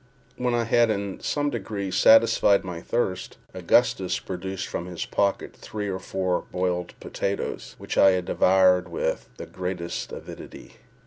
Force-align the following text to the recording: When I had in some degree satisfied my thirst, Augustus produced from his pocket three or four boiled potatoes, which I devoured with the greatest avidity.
When 0.35 0.55
I 0.55 0.63
had 0.63 0.89
in 0.89 1.19
some 1.19 1.51
degree 1.51 1.91
satisfied 1.91 2.63
my 2.63 2.81
thirst, 2.81 3.37
Augustus 3.53 4.17
produced 4.17 4.65
from 4.65 4.87
his 4.87 5.05
pocket 5.05 5.55
three 5.55 5.89
or 5.89 5.99
four 5.99 6.45
boiled 6.51 6.95
potatoes, 6.99 7.75
which 7.77 7.99
I 7.99 8.19
devoured 8.21 8.89
with 8.89 9.29
the 9.37 9.45
greatest 9.45 10.11
avidity. 10.11 10.77